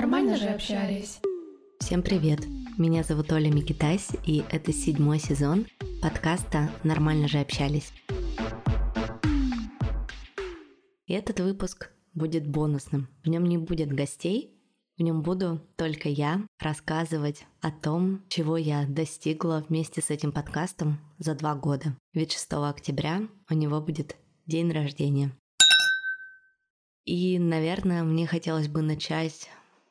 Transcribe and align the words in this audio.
Нормально 0.00 0.36
же 0.36 0.46
общались. 0.46 1.18
Всем 1.80 2.04
привет! 2.04 2.46
Меня 2.78 3.02
зовут 3.02 3.32
Оля 3.32 3.50
Микитась, 3.50 4.10
и 4.24 4.44
это 4.48 4.72
седьмой 4.72 5.18
сезон 5.18 5.66
подкаста 6.00 6.70
«Нормально 6.84 7.26
же 7.26 7.38
общались». 7.38 7.92
И 11.08 11.12
этот 11.12 11.40
выпуск 11.40 11.90
будет 12.14 12.46
бонусным. 12.46 13.08
В 13.24 13.28
нем 13.28 13.42
не 13.46 13.58
будет 13.58 13.92
гостей, 13.92 14.56
в 14.98 15.02
нем 15.02 15.22
буду 15.22 15.60
только 15.74 16.08
я 16.08 16.46
рассказывать 16.60 17.44
о 17.60 17.72
том, 17.72 18.22
чего 18.28 18.56
я 18.56 18.86
достигла 18.86 19.64
вместе 19.68 20.00
с 20.00 20.10
этим 20.10 20.30
подкастом 20.30 21.00
за 21.18 21.34
два 21.34 21.56
года. 21.56 21.96
Ведь 22.12 22.30
6 22.30 22.52
октября 22.52 23.22
у 23.50 23.54
него 23.54 23.80
будет 23.80 24.14
день 24.46 24.70
рождения. 24.70 25.32
И, 27.04 27.38
наверное, 27.40 28.04
мне 28.04 28.28
хотелось 28.28 28.68
бы 28.68 28.82
начать 28.82 29.48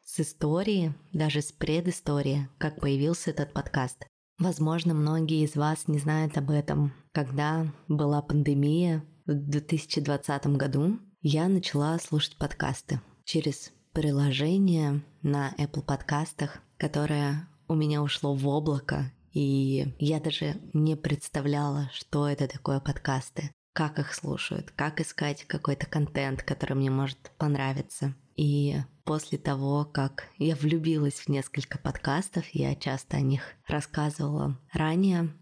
с 0.08 0.22
истории, 0.22 0.96
даже 1.12 1.42
с 1.42 1.52
предыстории, 1.52 2.48
как 2.58 2.80
появился 2.80 3.32
этот 3.32 3.52
подкаст. 3.52 4.08
Возможно, 4.40 4.94
многие 4.94 5.44
из 5.44 5.56
вас 5.56 5.88
не 5.88 6.00
знают 6.00 6.38
об 6.38 6.50
этом. 6.50 6.94
Когда 7.12 7.68
была 7.90 8.22
пандемия 8.22 9.04
в 9.26 9.34
2020 9.34 10.48
году, 10.56 10.98
я 11.22 11.50
начала 11.50 12.00
слушать 12.00 12.38
подкасты 12.38 13.02
через 13.26 13.74
приложение 13.92 15.04
на 15.24 15.54
Apple 15.58 15.84
подкастах, 15.84 16.62
которое 16.78 17.50
у 17.68 17.76
меня 17.76 18.02
ушло 18.02 18.34
в 18.34 18.48
облако, 18.48 19.12
и 19.34 19.94
я 20.00 20.22
даже 20.22 20.56
не 20.72 20.96
представляла, 20.96 21.90
что 21.94 22.30
это 22.30 22.48
такое 22.48 22.80
подкасты 22.80 23.52
как 23.74 24.00
их 24.00 24.16
слушают, 24.16 24.72
как 24.72 25.00
искать 25.02 25.44
какой-то 25.44 25.86
контент, 25.86 26.42
который 26.42 26.74
мне 26.74 26.90
может 26.90 27.20
понравиться. 27.38 28.16
И 28.36 28.78
после 29.08 29.38
того, 29.38 29.86
как 29.86 30.25
я 30.38 30.55
влюбилась 30.55 31.22
в 31.22 31.30
несколько 31.30 31.80
подкастов, 31.80 32.45
я 32.50 32.75
часто 32.75 33.16
о 33.16 33.22
них 33.22 33.41
рассказывала 33.66 34.59
ранее, 34.73 35.33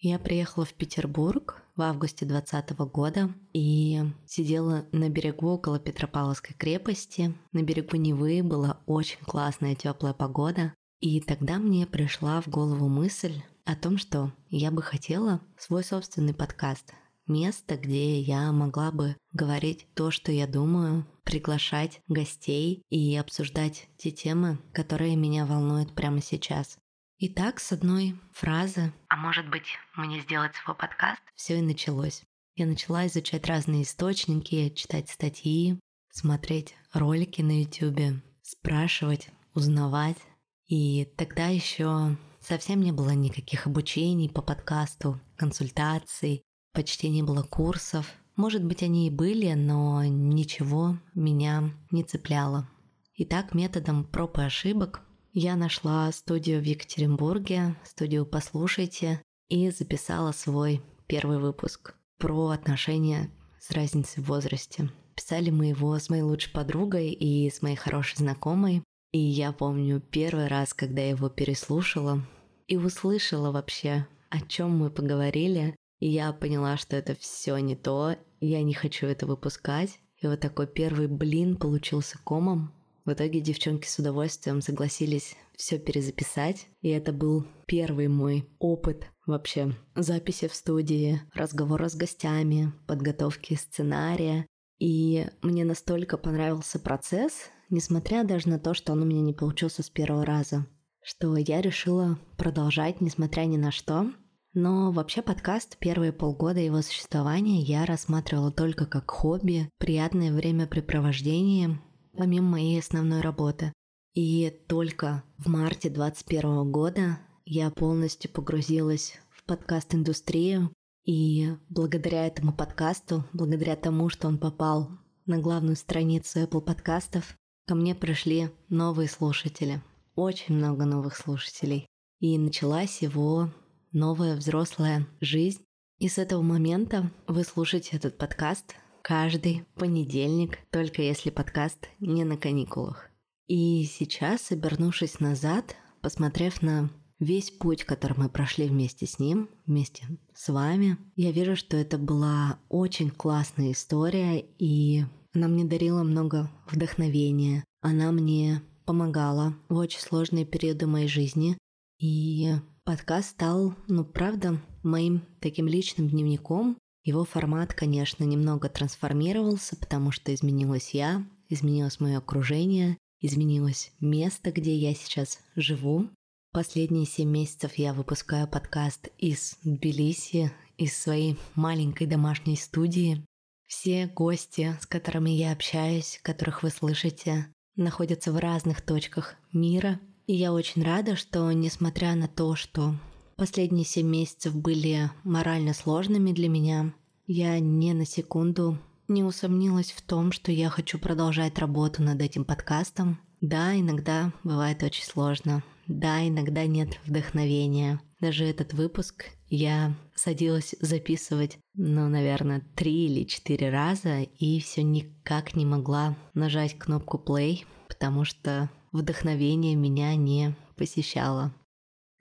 я 0.00 0.18
приехала 0.18 0.66
в 0.66 0.74
Петербург 0.74 1.62
в 1.76 1.82
августе 1.82 2.26
2020 2.26 2.78
года 2.92 3.32
и 3.52 4.02
сидела 4.26 4.84
на 4.90 5.08
берегу 5.08 5.46
около 5.48 5.78
Петропавловской 5.78 6.56
крепости. 6.56 7.34
На 7.52 7.62
берегу 7.62 7.96
Невы 7.96 8.42
была 8.42 8.80
очень 8.84 9.24
классная 9.24 9.76
теплая 9.76 10.12
погода. 10.12 10.74
И 11.00 11.20
тогда 11.20 11.58
мне 11.58 11.86
пришла 11.86 12.40
в 12.40 12.48
голову 12.48 12.88
мысль 12.88 13.42
о 13.64 13.76
том, 13.76 13.96
что 13.96 14.32
я 14.50 14.72
бы 14.72 14.82
хотела 14.82 15.40
свой 15.56 15.84
собственный 15.84 16.34
подкаст, 16.34 16.92
место, 17.28 17.76
где 17.76 18.20
я 18.20 18.50
могла 18.52 18.90
бы 18.90 19.16
говорить 19.32 19.86
то, 19.94 20.10
что 20.10 20.32
я 20.32 20.46
думаю, 20.46 21.06
приглашать 21.24 22.00
гостей 22.08 22.82
и 22.90 23.16
обсуждать 23.16 23.88
те 23.96 24.10
темы, 24.10 24.58
которые 24.72 25.16
меня 25.16 25.46
волнуют 25.46 25.94
прямо 25.94 26.20
сейчас. 26.20 26.78
Итак, 27.18 27.60
с 27.60 27.72
одной 27.72 28.14
фразы 28.32 28.92
«А 29.08 29.16
может 29.16 29.48
быть, 29.48 29.78
мне 29.96 30.20
сделать 30.20 30.54
свой 30.56 30.76
подкаст?» 30.76 31.20
все 31.34 31.58
и 31.58 31.62
началось. 31.62 32.22
Я 32.56 32.66
начала 32.66 33.06
изучать 33.06 33.46
разные 33.46 33.82
источники, 33.82 34.68
читать 34.70 35.08
статьи, 35.10 35.78
смотреть 36.10 36.74
ролики 36.92 37.42
на 37.42 37.62
YouTube, 37.62 38.22
спрашивать, 38.42 39.28
узнавать. 39.54 40.18
И 40.66 41.04
тогда 41.16 41.48
еще 41.48 42.16
совсем 42.40 42.80
не 42.80 42.92
было 42.92 43.10
никаких 43.10 43.66
обучений 43.66 44.28
по 44.28 44.42
подкасту, 44.42 45.20
консультаций, 45.36 46.44
Почти 46.74 47.08
не 47.08 47.22
было 47.22 47.44
курсов. 47.44 48.12
Может 48.36 48.64
быть, 48.64 48.82
они 48.82 49.06
и 49.06 49.10
были, 49.10 49.52
но 49.52 50.04
ничего 50.04 50.98
меня 51.14 51.70
не 51.90 52.02
цепляло. 52.02 52.68
Итак, 53.16 53.54
методом 53.54 54.04
проб 54.04 54.38
и 54.38 54.42
ошибок 54.42 55.02
я 55.32 55.56
нашла 55.56 56.10
студию 56.12 56.60
в 56.60 56.64
Екатеринбурге, 56.64 57.76
студию 57.84 58.26
«Послушайте», 58.26 59.22
и 59.48 59.70
записала 59.70 60.32
свой 60.32 60.80
первый 61.06 61.38
выпуск 61.38 61.94
про 62.18 62.48
отношения 62.48 63.30
с 63.60 63.70
разницей 63.70 64.22
в 64.22 64.26
возрасте. 64.26 64.90
Писали 65.14 65.50
мы 65.50 65.66
его 65.66 65.96
с 65.98 66.08
моей 66.08 66.22
лучшей 66.22 66.52
подругой 66.52 67.10
и 67.10 67.48
с 67.50 67.62
моей 67.62 67.76
хорошей 67.76 68.16
знакомой. 68.16 68.82
И 69.12 69.18
я 69.18 69.52
помню 69.52 70.00
первый 70.00 70.48
раз, 70.48 70.74
когда 70.74 71.02
я 71.02 71.10
его 71.10 71.28
переслушала 71.28 72.20
и 72.66 72.76
услышала 72.76 73.52
вообще, 73.52 74.06
о 74.30 74.40
чем 74.40 74.76
мы 74.76 74.90
поговорили, 74.90 75.76
я 76.00 76.32
поняла, 76.32 76.76
что 76.76 76.96
это 76.96 77.14
все 77.14 77.56
не 77.58 77.76
то, 77.76 78.16
я 78.40 78.62
не 78.62 78.74
хочу 78.74 79.06
это 79.06 79.26
выпускать. 79.26 79.98
И 80.20 80.26
вот 80.26 80.40
такой 80.40 80.66
первый 80.66 81.06
блин 81.06 81.56
получился 81.56 82.18
комом. 82.24 82.72
В 83.04 83.12
итоге 83.12 83.40
девчонки 83.40 83.86
с 83.86 83.98
удовольствием 83.98 84.62
согласились 84.62 85.36
все 85.56 85.78
перезаписать. 85.78 86.66
И 86.80 86.88
это 86.88 87.12
был 87.12 87.46
первый 87.66 88.08
мой 88.08 88.48
опыт 88.58 89.10
вообще 89.26 89.76
записи 89.94 90.48
в 90.48 90.54
студии, 90.54 91.20
разговора 91.34 91.88
с 91.88 91.94
гостями, 91.94 92.72
подготовки 92.86 93.54
сценария. 93.54 94.46
И 94.78 95.26
мне 95.42 95.64
настолько 95.64 96.16
понравился 96.16 96.78
процесс, 96.78 97.50
несмотря 97.70 98.24
даже 98.24 98.48
на 98.48 98.58
то, 98.58 98.74
что 98.74 98.92
он 98.92 99.02
у 99.02 99.04
меня 99.04 99.20
не 99.20 99.34
получился 99.34 99.82
с 99.82 99.90
первого 99.90 100.24
раза, 100.24 100.66
что 101.02 101.36
я 101.36 101.60
решила 101.60 102.18
продолжать, 102.36 103.00
несмотря 103.00 103.42
ни 103.42 103.56
на 103.56 103.70
что. 103.70 104.10
Но 104.54 104.92
вообще 104.92 105.20
подкаст 105.20 105.76
первые 105.78 106.12
полгода 106.12 106.60
его 106.60 106.80
существования 106.80 107.60
я 107.60 107.84
рассматривала 107.84 108.52
только 108.52 108.86
как 108.86 109.10
хобби, 109.10 109.68
приятное 109.78 110.32
времяпрепровождение, 110.32 111.80
помимо 112.16 112.50
моей 112.50 112.78
основной 112.78 113.20
работы. 113.20 113.72
И 114.14 114.50
только 114.68 115.24
в 115.38 115.48
марте 115.48 115.90
2021 115.90 116.70
года 116.70 117.18
я 117.44 117.68
полностью 117.70 118.30
погрузилась 118.30 119.18
в 119.30 119.42
подкаст-индустрию, 119.42 120.70
и 121.04 121.56
благодаря 121.68 122.26
этому 122.26 122.52
подкасту, 122.52 123.24
благодаря 123.32 123.74
тому, 123.74 124.08
что 124.08 124.28
он 124.28 124.38
попал 124.38 124.88
на 125.26 125.38
главную 125.38 125.76
страницу 125.76 126.38
Apple 126.38 126.60
подкастов, 126.60 127.36
ко 127.66 127.74
мне 127.74 127.94
пришли 127.96 128.50
новые 128.68 129.08
слушатели. 129.08 129.82
Очень 130.14 130.54
много 130.54 130.84
новых 130.84 131.16
слушателей. 131.16 131.86
И 132.20 132.38
началась 132.38 133.02
его 133.02 133.50
новая 133.94 134.36
взрослая 134.36 135.06
жизнь. 135.20 135.62
И 135.98 136.08
с 136.08 136.18
этого 136.18 136.42
момента 136.42 137.10
вы 137.26 137.44
слушаете 137.44 137.96
этот 137.96 138.18
подкаст 138.18 138.74
каждый 139.02 139.64
понедельник, 139.76 140.58
только 140.70 141.00
если 141.00 141.30
подкаст 141.30 141.88
не 142.00 142.24
на 142.24 142.36
каникулах. 142.36 143.08
И 143.46 143.84
сейчас, 143.84 144.50
обернувшись 144.50 145.20
назад, 145.20 145.76
посмотрев 146.02 146.60
на 146.62 146.90
весь 147.20 147.50
путь, 147.50 147.84
который 147.84 148.18
мы 148.18 148.28
прошли 148.28 148.66
вместе 148.66 149.06
с 149.06 149.18
ним, 149.18 149.48
вместе 149.66 150.04
с 150.34 150.48
вами, 150.48 150.98
я 151.14 151.30
вижу, 151.30 151.54
что 151.54 151.76
это 151.76 151.96
была 151.96 152.58
очень 152.68 153.10
классная 153.10 153.72
история, 153.72 154.40
и 154.58 155.04
она 155.32 155.46
мне 155.48 155.64
дарила 155.64 156.02
много 156.02 156.50
вдохновения. 156.68 157.64
Она 157.80 158.10
мне 158.12 158.62
помогала 158.86 159.54
в 159.68 159.76
очень 159.76 160.00
сложные 160.00 160.44
периоды 160.44 160.86
моей 160.86 161.08
жизни. 161.08 161.56
И 161.98 162.54
Подкаст 162.86 163.30
стал, 163.30 163.74
ну 163.88 164.04
правда, 164.04 164.60
моим 164.82 165.24
таким 165.40 165.66
личным 165.66 166.06
дневником. 166.06 166.76
Его 167.02 167.24
формат, 167.24 167.72
конечно, 167.72 168.24
немного 168.24 168.68
трансформировался, 168.68 169.74
потому 169.76 170.10
что 170.10 170.34
изменилась 170.34 170.90
я, 170.90 171.26
изменилось 171.48 171.98
мое 171.98 172.18
окружение, 172.18 172.98
изменилось 173.20 173.90
место, 174.00 174.52
где 174.52 174.76
я 174.76 174.94
сейчас 174.94 175.38
живу. 175.56 176.10
Последние 176.52 177.06
семь 177.06 177.30
месяцев 177.30 177.72
я 177.76 177.94
выпускаю 177.94 178.46
подкаст 178.46 179.08
из 179.16 179.56
Тбилиси, 179.64 180.52
из 180.76 180.94
своей 180.94 181.38
маленькой 181.54 182.06
домашней 182.06 182.56
студии. 182.56 183.24
Все 183.66 184.08
гости, 184.08 184.76
с 184.78 184.86
которыми 184.86 185.30
я 185.30 185.52
общаюсь, 185.52 186.20
которых 186.22 186.62
вы 186.62 186.68
слышите, 186.68 187.46
находятся 187.76 188.30
в 188.30 188.36
разных 188.36 188.82
точках 188.82 189.36
мира, 189.54 189.98
и 190.26 190.34
я 190.34 190.52
очень 190.52 190.82
рада, 190.82 191.16
что 191.16 191.50
несмотря 191.52 192.14
на 192.14 192.28
то, 192.28 192.56
что 192.56 192.94
последние 193.36 193.84
семь 193.84 194.08
месяцев 194.08 194.54
были 194.54 195.10
морально 195.22 195.74
сложными 195.74 196.32
для 196.32 196.48
меня, 196.48 196.92
я 197.26 197.58
ни 197.58 197.92
на 197.92 198.04
секунду 198.06 198.78
не 199.08 199.22
усомнилась 199.22 199.92
в 199.92 200.02
том, 200.02 200.32
что 200.32 200.52
я 200.52 200.70
хочу 200.70 200.98
продолжать 200.98 201.58
работу 201.58 202.02
над 202.02 202.20
этим 202.20 202.44
подкастом. 202.44 203.18
Да, 203.40 203.78
иногда 203.78 204.32
бывает 204.42 204.82
очень 204.82 205.04
сложно. 205.04 205.62
Да, 205.86 206.26
иногда 206.26 206.66
нет 206.66 206.98
вдохновения. 207.04 208.00
Даже 208.20 208.44
этот 208.44 208.72
выпуск 208.72 209.26
я 209.50 209.94
садилась 210.14 210.74
записывать, 210.80 211.58
ну, 211.74 212.08
наверное, 212.08 212.62
три 212.74 213.06
или 213.06 213.24
четыре 213.24 213.68
раза, 213.68 214.22
и 214.22 214.60
все 214.60 214.82
никак 214.82 215.54
не 215.54 215.66
могла 215.66 216.16
нажать 216.32 216.78
кнопку 216.78 217.22
play, 217.22 217.64
потому 217.88 218.24
что 218.24 218.70
вдохновение 218.94 219.74
меня 219.74 220.16
не 220.16 220.56
посещало. 220.76 221.54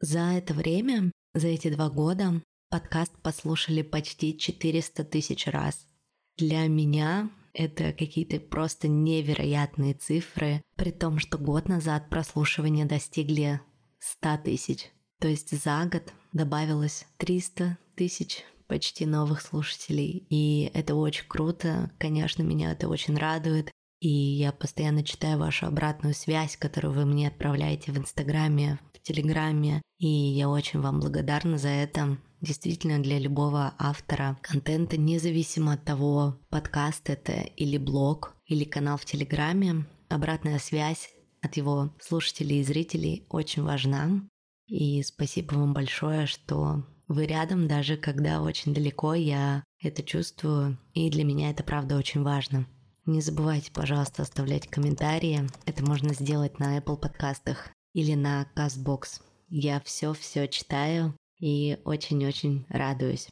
За 0.02 0.20
это 0.20 0.54
время, 0.54 1.12
за 1.34 1.48
эти 1.48 1.70
два 1.70 1.90
года, 1.90 2.42
подкаст 2.70 3.14
послушали 3.22 3.84
почти 3.84 4.38
400 4.38 5.06
тысяч 5.06 5.48
раз. 5.48 5.88
Для 6.38 6.68
меня 6.68 7.30
Это 7.54 7.94
какие-то 7.94 8.40
просто 8.40 8.88
невероятные 8.88 9.94
цифры, 9.94 10.64
при 10.76 10.90
том, 10.90 11.20
что 11.20 11.38
год 11.38 11.68
назад 11.68 12.10
прослушивания 12.10 12.86
достигли 12.86 13.62
100 14.00 14.38
тысяч. 14.44 14.90
То 15.20 15.28
есть 15.28 15.52
за 15.52 15.86
год 15.86 16.12
добавилось 16.34 17.06
300 17.18 17.78
тысяч 17.96 18.44
почти 18.68 19.06
новых 19.06 19.42
слушателей. 19.42 20.26
И 20.30 20.72
это 20.74 20.96
очень 20.96 21.28
круто. 21.28 21.92
Конечно, 22.00 22.42
меня 22.42 22.72
это 22.72 22.90
очень 22.90 23.16
радует. 23.16 23.72
И 24.04 24.10
я 24.10 24.52
постоянно 24.52 25.02
читаю 25.02 25.40
вашу 25.40 25.66
обратную 25.66 26.14
связь, 26.14 26.58
которую 26.58 26.94
вы 26.94 27.06
мне 27.06 27.30
отправляете 27.30 27.94
в 27.94 27.98
Инстаграме, 27.98 28.78
в 28.94 29.02
Телеграме. 29.02 29.82
И 29.98 30.08
я 30.08 30.50
очень 30.50 30.82
вам 30.82 31.00
благодарна 31.00 31.58
за 31.58 31.70
это. 31.70 32.18
Действительно, 32.42 33.02
для 33.02 33.18
любого 33.18 33.74
автора 33.80 34.38
контента, 34.42 34.98
независимо 34.98 35.76
от 35.76 35.86
того, 35.86 36.38
подкаст 36.50 37.10
это 37.10 37.32
или 37.32 37.78
блог, 37.78 38.36
или 38.46 38.66
канал 38.66 38.98
в 38.98 39.06
Телеграме, 39.06 39.86
обратная 40.10 40.60
связь 40.60 41.10
от 41.42 41.56
его 41.56 41.94
слушателей 42.02 42.60
и 42.60 42.64
зрителей 42.66 43.26
очень 43.30 43.64
важна. 43.64 44.10
И 44.68 45.02
спасибо 45.04 45.54
вам 45.54 45.74
большое, 45.74 46.26
что 46.26 46.84
вы 47.08 47.26
рядом, 47.26 47.70
даже 47.70 47.96
когда 47.96 48.42
очень 48.42 48.74
далеко, 48.74 49.14
я 49.14 49.64
это 49.80 50.04
чувствую, 50.04 50.78
и 50.94 51.10
для 51.10 51.24
меня 51.24 51.52
это 51.52 51.64
правда 51.64 51.96
очень 51.96 52.22
важно. 52.22 52.68
Не 53.06 53.20
забывайте, 53.20 53.70
пожалуйста, 53.72 54.22
оставлять 54.22 54.68
комментарии. 54.68 55.50
Это 55.66 55.84
можно 55.84 56.14
сделать 56.14 56.60
на 56.60 56.78
Apple 56.78 56.98
подкастах 56.98 57.70
или 57.94 58.14
на 58.14 58.48
CastBox. 58.56 59.22
Я 59.50 59.82
все-все 59.82 60.48
читаю 60.48 61.14
и 61.38 61.78
очень-очень 61.84 62.66
радуюсь. 62.70 63.28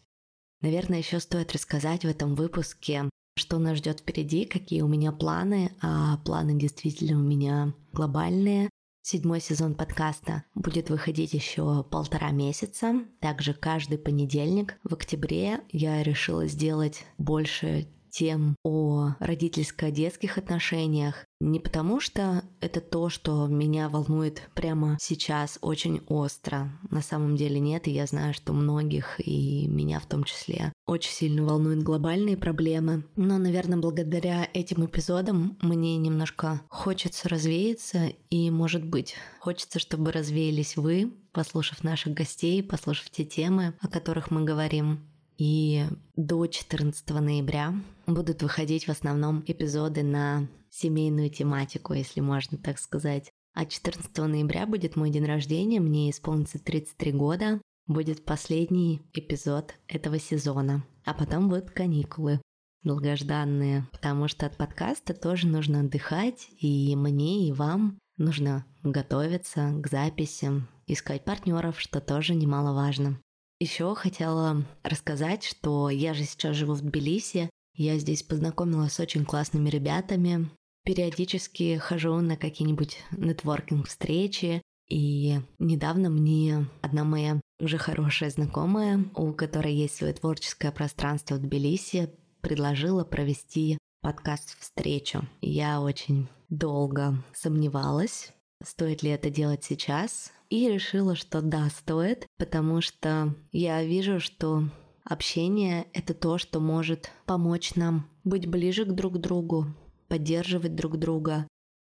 Наверное, 0.59 1.00
еще 1.00 1.21
стоит 1.21 1.53
рассказать 1.53 2.03
в 2.03 2.09
этом 2.09 2.35
выпуске, 2.35 3.09
что 3.38 3.59
нас 3.59 3.77
ждет 3.77 4.01
впереди, 4.01 4.44
какие 4.44 4.81
у 4.81 4.89
меня 4.89 5.13
планы, 5.13 5.71
а 5.81 6.17
планы 6.17 6.59
действительно 6.59 7.17
у 7.17 7.24
меня 7.24 7.74
глобальные. 7.94 8.69
Седьмой 9.03 9.39
сезон 9.39 9.74
подкаста 9.74 10.44
будет 10.53 10.89
выходить 10.89 11.33
еще 11.33 11.83
полтора 11.85 12.31
месяца. 12.31 13.06
Также 13.21 13.53
каждый 13.53 13.97
понедельник 13.97 14.77
в 14.83 14.94
октябре 14.94 15.62
я 15.71 16.03
решила 16.03 16.45
сделать 16.45 17.06
больше 17.17 17.88
тем 18.12 18.56
о 18.63 19.12
родительско-детских 19.19 20.38
отношениях. 20.38 21.25
Не 21.40 21.60
потому 21.60 22.00
что 22.00 22.44
это 22.60 22.81
то, 22.81 23.10
что 23.10 23.48
меня 23.48 23.90
волнует 23.90 24.44
прямо 24.54 24.98
сейчас 25.02 25.58
очень 25.62 26.02
остро. 26.08 26.69
На 26.92 27.02
самом 27.02 27.36
деле 27.36 27.60
нет, 27.60 27.88
и 27.88 27.92
я 27.92 28.06
знаю, 28.06 28.34
что 28.34 28.54
многих, 28.54 29.19
и 29.19 29.66
меня 29.68 30.00
в 30.00 30.06
том 30.06 30.24
числе, 30.24 30.72
очень 30.86 31.12
сильно 31.12 31.44
волнуют 31.44 31.84
глобальные 31.84 32.38
проблемы. 32.38 33.06
Но, 33.16 33.38
наверное, 33.38 33.80
благодаря 33.80 34.48
этим 34.54 34.86
эпизодам 34.86 35.58
мне 35.62 35.98
немножко 35.98 36.62
хочется 36.69 37.30
развеяться, 37.30 38.12
и, 38.30 38.52
может 38.52 38.86
быть, 38.86 39.16
хочется, 39.40 39.80
чтобы 39.80 40.12
развеялись 40.12 40.75
вы, 40.78 41.12
послушав 41.31 41.84
наших 41.84 42.13
гостей, 42.13 42.62
послушав 42.62 43.10
те 43.10 43.25
темы, 43.25 43.74
о 43.81 43.88
которых 43.88 44.31
мы 44.31 44.44
говорим. 44.44 45.00
И 45.43 45.88
до 46.15 46.45
14 46.45 47.09
ноября 47.09 47.73
будут 48.05 48.43
выходить 48.43 48.85
в 48.85 48.89
основном 48.89 49.43
эпизоды 49.47 50.03
на 50.03 50.47
семейную 50.69 51.31
тематику, 51.31 51.93
если 51.93 52.19
можно 52.19 52.59
так 52.59 52.77
сказать. 52.77 53.31
А 53.55 53.65
14 53.65 54.15
ноября 54.19 54.67
будет 54.67 54.95
мой 54.95 55.09
день 55.09 55.25
рождения, 55.25 55.79
мне 55.79 56.11
исполнится 56.11 56.63
33 56.63 57.13
года. 57.13 57.59
Будет 57.88 58.23
последний 58.23 59.01
эпизод 59.13 59.73
этого 59.88 60.19
сезона. 60.19 60.85
А 61.05 61.15
потом 61.15 61.49
будут 61.49 61.71
каникулы 61.71 62.39
долгожданные, 62.83 63.88
потому 63.91 64.27
что 64.27 64.45
от 64.45 64.57
подкаста 64.57 65.15
тоже 65.15 65.47
нужно 65.47 65.79
отдыхать, 65.79 66.49
и 66.59 66.95
мне, 66.95 67.47
и 67.47 67.51
вам 67.51 67.97
нужно 68.15 68.63
готовиться 68.83 69.73
к 69.81 69.89
записям, 69.89 70.67
искать 70.85 71.25
партнеров, 71.25 71.79
что 71.79 71.99
тоже 71.99 72.35
немаловажно. 72.35 73.19
Еще 73.62 73.94
хотела 73.94 74.66
рассказать, 74.81 75.44
что 75.44 75.92
я 75.92 76.16
же 76.16 76.24
сейчас 76.24 76.56
живу 76.56 76.74
в 76.74 76.81
Тбилиси. 76.81 77.52
Я 77.75 78.00
здесь 78.00 78.24
познакомилась 78.24 78.94
с 78.94 79.00
очень 79.00 79.24
классными 79.24 79.69
ребятами. 79.69 80.50
Периодически 80.84 81.78
хожу 81.78 82.22
на 82.22 82.38
какие-нибудь 82.38 82.98
нетворкинг-встречи. 83.12 84.63
И 84.90 85.42
недавно 85.60 86.10
мне 86.10 86.66
одна 86.81 87.04
моя 87.04 87.40
уже 87.60 87.78
хорошая 87.78 88.31
знакомая, 88.31 89.06
у 89.13 89.31
которой 89.31 89.75
есть 89.75 89.98
свое 89.98 90.13
творческое 90.13 90.72
пространство 90.72 91.36
в 91.36 91.42
Тбилиси, 91.42 92.10
предложила 92.42 93.04
провести 93.04 93.78
подкаст-встречу. 94.02 95.28
Я 95.40 95.81
очень 95.81 96.30
долго 96.50 97.24
сомневалась, 97.31 98.34
стоит 98.63 99.04
ли 99.04 99.12
это 99.12 99.30
делать 99.30 99.63
сейчас, 99.63 100.34
и 100.51 100.68
решила, 100.68 101.15
что 101.15 101.42
да, 101.42 101.69
стоит, 101.69 102.27
потому 102.38 102.81
что 102.81 103.33
я 103.53 103.83
вижу, 103.83 104.19
что 104.19 104.65
общение— 105.06 105.88
это 105.94 106.13
то, 106.13 106.38
что 106.38 106.59
может 106.59 107.09
помочь 107.25 107.75
нам 107.75 108.07
быть 108.25 108.48
ближе 108.48 108.83
к 108.83 108.92
друг 108.92 109.18
другу, 109.18 109.68
поддерживать 110.09 110.75
друг 110.75 110.98
друга. 110.98 111.48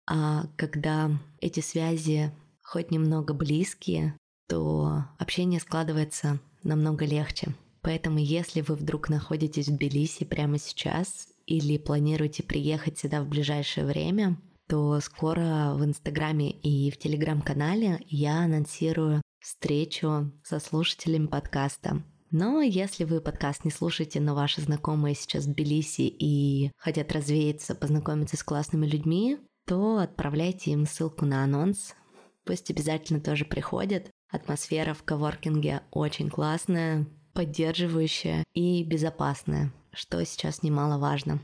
А 0.09 0.47
когда 0.57 1.11
эти 1.39 1.59
связи 1.59 2.31
хоть 2.63 2.89
немного 2.89 3.35
близкие, 3.35 4.17
то 4.49 5.05
общение 5.19 5.59
складывается 5.59 6.39
намного 6.63 7.05
легче. 7.05 7.53
Поэтому 7.81 8.17
если 8.17 8.61
вы 8.61 8.75
вдруг 8.75 9.07
находитесь 9.07 9.67
в 9.67 9.75
Тбилиси 9.75 10.25
прямо 10.25 10.57
сейчас 10.57 11.27
или 11.45 11.77
планируете 11.77 12.41
приехать 12.41 12.97
сюда 12.97 13.21
в 13.21 13.29
ближайшее 13.29 13.85
время, 13.85 14.37
то 14.67 14.99
скоро 14.99 15.73
в 15.75 15.85
Инстаграме 15.85 16.51
и 16.51 16.91
в 16.91 16.97
Телеграм-канале 16.97 18.01
я 18.07 18.43
анонсирую 18.43 19.21
встречу 19.39 20.31
со 20.43 20.59
слушателями 20.59 21.27
подкаста. 21.27 22.03
Но 22.31 22.61
если 22.61 23.05
вы 23.05 23.21
подкаст 23.21 23.63
не 23.63 23.71
слушаете, 23.71 24.19
но 24.19 24.35
ваши 24.35 24.61
знакомые 24.61 25.15
сейчас 25.15 25.45
в 25.45 25.53
Тбилиси 25.53 26.01
и 26.01 26.71
хотят 26.77 27.13
развеяться, 27.13 27.73
познакомиться 27.73 28.35
с 28.35 28.43
классными 28.43 28.85
людьми, 28.85 29.37
то 29.65 29.99
отправляйте 29.99 30.71
им 30.71 30.85
ссылку 30.85 31.25
на 31.25 31.43
анонс. 31.43 31.95
Пусть 32.43 32.69
обязательно 32.69 33.21
тоже 33.21 33.45
приходят. 33.45 34.09
Атмосфера 34.29 34.93
в 34.93 35.03
коворкинге 35.03 35.83
очень 35.91 36.29
классная, 36.29 37.07
поддерживающая 37.33 38.43
и 38.53 38.83
безопасная, 38.83 39.71
что 39.93 40.23
сейчас 40.25 40.63
немаловажно. 40.63 41.39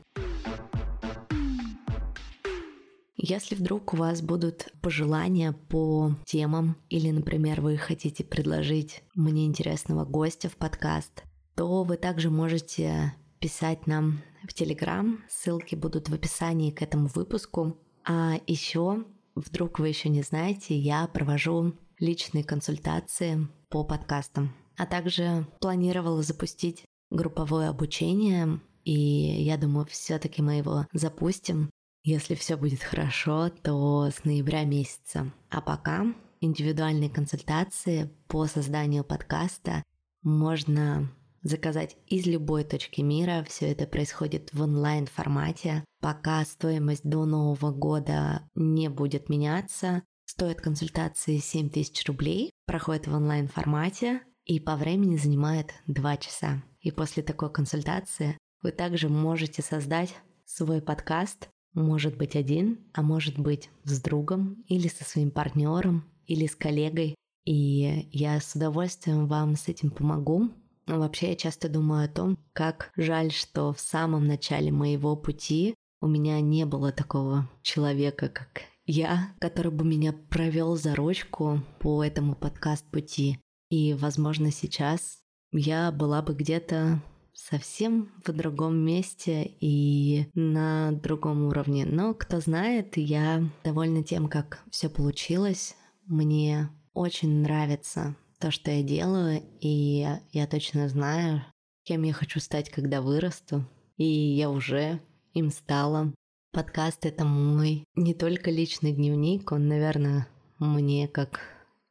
Если 3.26 3.54
вдруг 3.54 3.94
у 3.94 3.96
вас 3.96 4.20
будут 4.20 4.68
пожелания 4.82 5.52
по 5.52 6.14
темам 6.26 6.76
или, 6.90 7.10
например, 7.10 7.62
вы 7.62 7.78
хотите 7.78 8.22
предложить 8.22 9.02
мне 9.14 9.46
интересного 9.46 10.04
гостя 10.04 10.50
в 10.50 10.56
подкаст, 10.56 11.22
то 11.54 11.84
вы 11.84 11.96
также 11.96 12.28
можете 12.28 13.14
писать 13.40 13.86
нам 13.86 14.20
в 14.46 14.52
Телеграм. 14.52 15.24
Ссылки 15.30 15.74
будут 15.74 16.10
в 16.10 16.14
описании 16.14 16.70
к 16.70 16.82
этому 16.82 17.08
выпуску. 17.14 17.78
А 18.06 18.34
еще, 18.46 19.04
вдруг 19.34 19.78
вы 19.78 19.88
еще 19.88 20.10
не 20.10 20.20
знаете, 20.20 20.76
я 20.76 21.06
провожу 21.06 21.72
личные 21.98 22.44
консультации 22.44 23.48
по 23.70 23.84
подкастам. 23.84 24.54
А 24.76 24.84
также 24.84 25.46
планировала 25.62 26.22
запустить 26.22 26.84
групповое 27.10 27.70
обучение, 27.70 28.60
и 28.84 28.92
я 28.92 29.56
думаю, 29.56 29.86
все-таки 29.86 30.42
мы 30.42 30.56
его 30.56 30.86
запустим. 30.92 31.70
Если 32.04 32.34
все 32.34 32.56
будет 32.58 32.82
хорошо, 32.82 33.48
то 33.48 34.10
с 34.10 34.24
ноября 34.24 34.64
месяца. 34.64 35.32
А 35.48 35.62
пока 35.62 36.04
индивидуальные 36.40 37.08
консультации 37.08 38.10
по 38.28 38.46
созданию 38.46 39.04
подкаста 39.04 39.82
можно 40.22 41.10
заказать 41.42 41.96
из 42.06 42.26
любой 42.26 42.64
точки 42.64 43.00
мира. 43.00 43.42
Все 43.48 43.72
это 43.72 43.86
происходит 43.86 44.52
в 44.52 44.60
онлайн 44.60 45.06
формате. 45.06 45.82
Пока 46.00 46.44
стоимость 46.44 47.08
до 47.08 47.24
Нового 47.24 47.72
года 47.72 48.42
не 48.54 48.88
будет 48.88 49.30
меняться. 49.30 50.02
Стоит 50.26 50.60
консультации 50.60 51.38
7 51.38 51.70
тысяч 51.70 52.06
рублей, 52.06 52.50
проходит 52.66 53.06
в 53.06 53.14
онлайн 53.14 53.48
формате 53.48 54.20
и 54.44 54.60
по 54.60 54.76
времени 54.76 55.16
занимает 55.16 55.72
2 55.86 56.16
часа. 56.18 56.62
И 56.80 56.90
после 56.90 57.22
такой 57.22 57.50
консультации 57.50 58.36
вы 58.62 58.72
также 58.72 59.08
можете 59.08 59.62
создать 59.62 60.14
свой 60.44 60.82
подкаст 60.82 61.48
может 61.74 62.16
быть 62.16 62.36
один, 62.36 62.78
а 62.92 63.02
может 63.02 63.38
быть 63.38 63.70
с 63.84 64.00
другом 64.00 64.64
или 64.68 64.88
со 64.88 65.04
своим 65.04 65.30
партнером 65.30 66.04
или 66.26 66.46
с 66.46 66.54
коллегой. 66.54 67.14
И 67.44 68.08
я 68.12 68.40
с 68.40 68.54
удовольствием 68.54 69.26
вам 69.26 69.56
с 69.56 69.68
этим 69.68 69.90
помогу. 69.90 70.50
Но 70.86 70.98
вообще 70.98 71.30
я 71.30 71.36
часто 71.36 71.68
думаю 71.68 72.04
о 72.04 72.08
том, 72.08 72.38
как 72.52 72.92
жаль, 72.96 73.32
что 73.32 73.72
в 73.72 73.80
самом 73.80 74.26
начале 74.26 74.70
моего 74.70 75.16
пути 75.16 75.74
у 76.00 76.06
меня 76.06 76.40
не 76.40 76.66
было 76.66 76.92
такого 76.92 77.48
человека, 77.62 78.28
как 78.28 78.62
я, 78.86 79.34
который 79.40 79.72
бы 79.72 79.84
меня 79.84 80.12
провел 80.12 80.76
за 80.76 80.94
ручку 80.94 81.62
по 81.80 82.04
этому 82.04 82.34
подкаст-пути. 82.34 83.38
И, 83.70 83.94
возможно, 83.94 84.50
сейчас 84.50 85.20
я 85.52 85.90
была 85.90 86.20
бы 86.20 86.34
где-то 86.34 87.02
совсем 87.34 88.12
в 88.24 88.32
другом 88.32 88.76
месте 88.76 89.54
и 89.60 90.26
на 90.34 90.92
другом 90.92 91.46
уровне. 91.46 91.84
Но 91.84 92.14
кто 92.14 92.40
знает, 92.40 92.96
я 92.96 93.42
довольна 93.64 94.02
тем, 94.02 94.28
как 94.28 94.62
все 94.70 94.88
получилось. 94.88 95.76
Мне 96.06 96.70
очень 96.92 97.42
нравится 97.42 98.16
то, 98.38 98.50
что 98.50 98.70
я 98.70 98.82
делаю, 98.82 99.42
и 99.60 100.06
я 100.32 100.46
точно 100.46 100.88
знаю, 100.88 101.44
кем 101.82 102.02
я 102.02 102.12
хочу 102.12 102.40
стать, 102.40 102.70
когда 102.70 103.00
вырасту. 103.00 103.64
И 103.96 104.04
я 104.04 104.50
уже 104.50 105.00
им 105.32 105.50
стала. 105.50 106.12
Подкаст— 106.52 107.04
это 107.06 107.24
мой 107.24 107.84
не 107.96 108.14
только 108.14 108.50
личный 108.50 108.92
дневник, 108.92 109.50
он, 109.50 109.66
наверное, 109.66 110.28
мне 110.58 111.08
как 111.08 111.40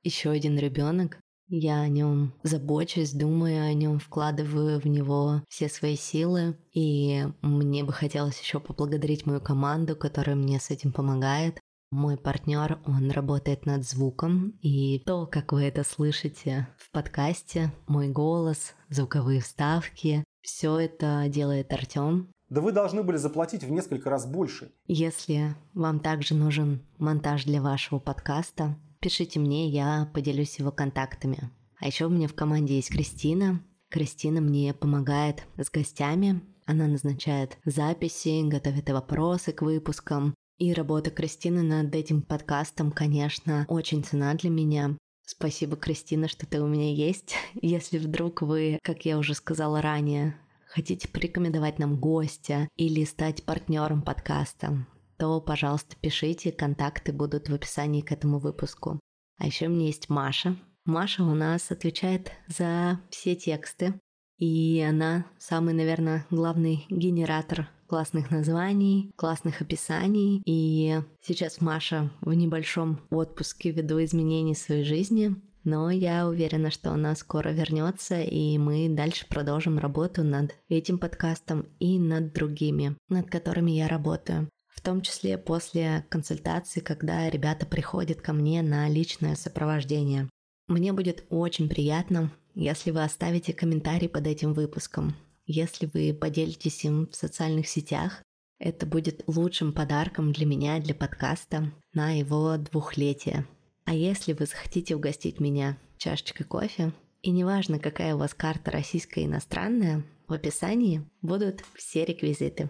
еще 0.03 0.29
один 0.29 0.57
ребенок. 0.57 1.19
Я 1.55 1.81
о 1.81 1.87
нем 1.87 2.33
забочусь, 2.41 3.11
думаю 3.11 3.63
о 3.63 3.73
нем, 3.75 3.99
вкладываю 3.99 4.79
в 4.79 4.87
него 4.87 5.43
все 5.47 5.69
свои 5.69 5.95
силы. 5.95 6.57
И 6.73 7.27
мне 7.43 7.83
бы 7.83 7.93
хотелось 7.93 8.39
еще 8.41 8.59
поблагодарить 8.59 9.27
мою 9.27 9.39
команду, 9.39 9.95
которая 9.95 10.35
мне 10.35 10.59
с 10.59 10.71
этим 10.71 10.91
помогает. 10.91 11.59
Мой 11.91 12.17
партнер, 12.17 12.79
он 12.87 13.11
работает 13.11 13.67
над 13.67 13.87
звуком, 13.87 14.57
и 14.63 14.97
то, 15.05 15.27
как 15.27 15.51
вы 15.51 15.65
это 15.65 15.83
слышите 15.83 16.67
в 16.75 16.89
подкасте, 16.89 17.71
мой 17.85 18.07
голос, 18.09 18.73
звуковые 18.89 19.39
вставки, 19.39 20.23
все 20.41 20.79
это 20.79 21.25
делает 21.27 21.71
Артем. 21.71 22.31
Да 22.49 22.61
вы 22.61 22.71
должны 22.71 23.03
были 23.03 23.17
заплатить 23.17 23.63
в 23.63 23.69
несколько 23.69 24.09
раз 24.09 24.25
больше. 24.25 24.71
Если 24.87 25.55
вам 25.75 25.99
также 25.99 26.33
нужен 26.33 26.81
монтаж 26.97 27.45
для 27.45 27.61
вашего 27.61 27.99
подкаста, 27.99 28.75
пишите 29.03 29.37
мне, 29.37 29.67
я 29.67 30.09
поделюсь 30.13 30.57
его 30.59 30.71
контактами. 30.71 31.51
А 31.77 31.87
еще 31.87 32.05
у 32.05 32.09
меня 32.09 32.29
в 32.29 32.33
команде 32.33 32.77
есть 32.77 32.89
Кристина. 32.89 33.61
Кристина 33.89 34.39
мне 34.39 34.73
помогает 34.73 35.43
с 35.57 35.69
гостями. 35.69 36.41
Она 36.65 36.87
назначает 36.87 37.57
записи, 37.65 38.47
готовит 38.47 38.89
вопросы 38.89 39.51
к 39.51 39.61
выпускам. 39.61 40.33
И 40.57 40.71
работа 40.71 41.11
Кристины 41.11 41.63
над 41.63 41.93
этим 41.93 42.21
подкастом, 42.21 42.91
конечно, 42.91 43.65
очень 43.67 44.05
цена 44.05 44.33
для 44.35 44.49
меня. 44.49 44.97
Спасибо, 45.25 45.75
Кристина, 45.75 46.29
что 46.29 46.45
ты 46.45 46.61
у 46.61 46.67
меня 46.67 46.93
есть. 46.93 47.35
Если 47.61 47.97
вдруг 47.97 48.41
вы, 48.41 48.79
как 48.83 49.03
я 49.03 49.17
уже 49.17 49.33
сказала 49.33 49.81
ранее, 49.81 50.37
хотите 50.65 51.09
порекомендовать 51.09 51.77
нам 51.77 51.99
гостя 51.99 52.69
или 52.77 53.03
стать 53.03 53.43
партнером 53.43 54.01
подкаста, 54.01 54.85
то, 55.23 55.39
пожалуйста, 55.39 55.95
пишите, 56.01 56.51
контакты 56.51 57.13
будут 57.13 57.47
в 57.47 57.53
описании 57.53 58.01
к 58.01 58.11
этому 58.11 58.39
выпуску. 58.39 58.99
А 59.37 59.45
еще 59.45 59.67
у 59.67 59.69
меня 59.69 59.85
есть 59.85 60.09
Маша. 60.09 60.57
Маша 60.83 61.23
у 61.23 61.33
нас 61.33 61.71
отвечает 61.71 62.33
за 62.47 62.99
все 63.09 63.33
тексты, 63.33 63.93
и 64.37 64.85
она 64.85 65.25
самый, 65.39 65.73
наверное, 65.73 66.27
главный 66.29 66.85
генератор 66.89 67.69
классных 67.87 68.31
названий, 68.31 69.13
классных 69.15 69.61
описаний. 69.61 70.41
И 70.45 70.99
сейчас 71.21 71.61
Маша 71.61 72.11
в 72.19 72.33
небольшом 72.33 72.99
отпуске 73.09 73.71
ввиду 73.71 74.03
изменений 74.03 74.55
своей 74.55 74.83
жизни. 74.83 75.37
Но 75.63 75.89
я 75.89 76.27
уверена, 76.27 76.69
что 76.69 76.91
она 76.91 77.15
скоро 77.15 77.51
вернется, 77.51 78.21
и 78.21 78.57
мы 78.57 78.89
дальше 78.89 79.25
продолжим 79.29 79.77
работу 79.77 80.21
над 80.25 80.53
этим 80.67 80.97
подкастом 80.99 81.69
и 81.79 81.97
над 81.97 82.33
другими, 82.33 82.97
над 83.07 83.29
которыми 83.29 83.71
я 83.71 83.87
работаю. 83.87 84.49
В 84.73 84.81
том 84.81 85.01
числе 85.01 85.37
после 85.37 86.05
консультации, 86.09 86.79
когда 86.79 87.29
ребята 87.29 87.65
приходят 87.65 88.21
ко 88.21 88.33
мне 88.33 88.61
на 88.61 88.89
личное 88.89 89.35
сопровождение. 89.35 90.29
Мне 90.67 90.93
будет 90.93 91.25
очень 91.29 91.69
приятно, 91.69 92.31
если 92.55 92.91
вы 92.91 93.03
оставите 93.03 93.53
комментарий 93.53 94.09
под 94.09 94.27
этим 94.27 94.53
выпуском. 94.53 95.15
Если 95.45 95.89
вы 95.93 96.13
поделитесь 96.13 96.83
им 96.85 97.07
в 97.07 97.15
социальных 97.15 97.67
сетях, 97.67 98.21
это 98.59 98.85
будет 98.85 99.23
лучшим 99.27 99.73
подарком 99.73 100.31
для 100.31 100.45
меня, 100.45 100.79
для 100.79 100.95
подкаста 100.95 101.71
на 101.93 102.11
его 102.17 102.55
двухлетие. 102.57 103.45
А 103.85 103.93
если 103.93 104.33
вы 104.33 104.45
захотите 104.45 104.95
угостить 104.95 105.39
меня 105.39 105.77
чашечкой 105.97 106.45
кофе, 106.45 106.93
и 107.21 107.31
неважно, 107.31 107.79
какая 107.79 108.15
у 108.15 108.19
вас 108.19 108.33
карта 108.33 108.71
российская 108.71 109.21
и 109.21 109.25
иностранная, 109.25 110.03
в 110.27 110.33
описании 110.33 111.03
будут 111.21 111.63
все 111.75 112.05
реквизиты. 112.05 112.69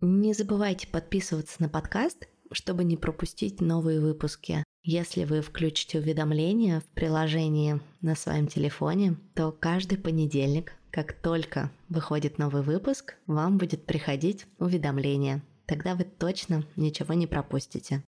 Не 0.00 0.32
забывайте 0.32 0.86
подписываться 0.86 1.60
на 1.60 1.68
подкаст, 1.68 2.28
чтобы 2.52 2.84
не 2.84 2.96
пропустить 2.96 3.60
новые 3.60 4.00
выпуски. 4.00 4.62
Если 4.84 5.24
вы 5.24 5.42
включите 5.42 5.98
уведомления 5.98 6.80
в 6.80 6.84
приложении 6.84 7.80
на 8.00 8.14
своем 8.14 8.46
телефоне, 8.46 9.16
то 9.34 9.50
каждый 9.50 9.98
понедельник, 9.98 10.74
как 10.92 11.14
только 11.14 11.72
выходит 11.88 12.38
новый 12.38 12.62
выпуск, 12.62 13.16
вам 13.26 13.58
будет 13.58 13.86
приходить 13.86 14.46
уведомление. 14.60 15.42
Тогда 15.66 15.96
вы 15.96 16.04
точно 16.04 16.64
ничего 16.76 17.14
не 17.14 17.26
пропустите. 17.26 18.04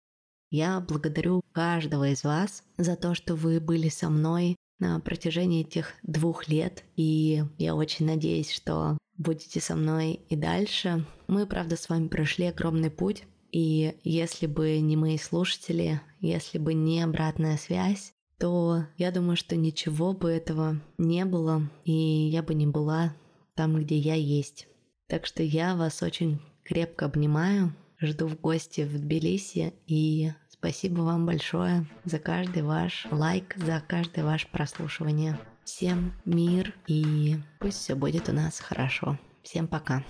Я 0.53 0.79
благодарю 0.79 1.43
каждого 1.51 2.11
из 2.11 2.23
вас 2.23 2.63
за 2.79 2.95
то, 2.95 3.17
что 3.17 3.35
вы 3.35 3.59
были 3.59 3.89
со 3.89 4.11
мной 4.11 4.55
на 4.81 4.99
протяжении 5.01 5.61
этих 5.61 5.95
двух 6.03 6.49
лет, 6.49 6.85
и 6.97 7.45
я 7.59 7.75
очень 7.75 8.07
надеюсь, 8.07 8.51
что 8.51 8.99
будете 9.17 9.61
со 9.61 9.77
мной 9.77 10.21
и 10.29 10.37
дальше. 10.37 11.07
Мы, 11.29 11.47
правда, 11.47 11.77
с 11.77 11.89
вами 11.89 12.09
прошли 12.09 12.47
огромный 12.47 12.91
путь, 12.91 13.25
и 13.53 13.95
если 14.03 14.47
бы 14.47 14.81
не 14.81 14.97
мои 14.97 15.19
слушатели, 15.19 16.01
если 16.21 16.59
бы 16.59 16.75
не 16.75 17.03
обратная 17.03 17.57
связь, 17.57 18.13
то 18.39 18.87
я 18.97 19.11
думаю, 19.11 19.37
что 19.37 19.55
ничего 19.55 20.13
бы 20.15 20.31
этого 20.31 20.81
не 20.99 21.25
было, 21.25 21.71
и 21.85 21.93
я 21.93 22.43
бы 22.43 22.55
не 22.55 22.67
была 22.67 23.15
там, 23.55 23.77
где 23.77 23.97
я 23.97 24.15
есть. 24.15 24.67
Так 25.07 25.27
что 25.27 25.43
я 25.43 25.77
вас 25.77 26.03
очень 26.03 26.41
крепко 26.65 27.05
обнимаю, 27.05 27.75
Жду 28.03 28.29
в 28.29 28.41
гости 28.41 28.81
в 28.81 28.99
Тбилиси 28.99 29.75
и 29.87 30.33
спасибо 30.61 31.01
вам 31.01 31.25
большое 31.25 31.87
за 32.05 32.19
каждый 32.19 32.63
ваш 32.63 33.07
лайк, 33.11 33.57
за 33.57 33.83
каждое 33.87 34.25
ваше 34.25 34.47
прослушивание. 34.49 35.39
Всем 35.65 36.13
мир 36.27 36.75
и 36.87 37.39
пусть 37.59 37.79
все 37.79 37.95
будет 37.95 38.29
у 38.29 38.33
нас 38.33 38.61
хорошо. 38.61 39.19
Всем 39.43 39.67
пока. 39.67 40.05